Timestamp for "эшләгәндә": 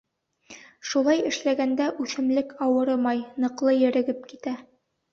1.33-1.91